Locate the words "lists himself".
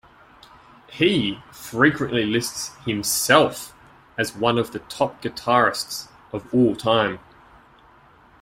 2.25-3.71